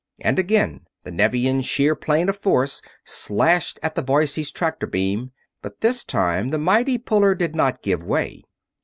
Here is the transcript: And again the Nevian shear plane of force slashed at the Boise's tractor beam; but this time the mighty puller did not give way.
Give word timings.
And 0.21 0.39
again 0.39 0.87
the 1.03 1.11
Nevian 1.11 1.61
shear 1.61 1.93
plane 1.93 2.27
of 2.27 2.35
force 2.35 2.81
slashed 3.05 3.79
at 3.83 3.93
the 3.93 4.01
Boise's 4.01 4.51
tractor 4.51 4.87
beam; 4.87 5.31
but 5.61 5.81
this 5.81 6.03
time 6.03 6.49
the 6.49 6.57
mighty 6.57 6.97
puller 6.97 7.35
did 7.35 7.55
not 7.55 7.83
give 7.83 8.01
way. 8.01 8.41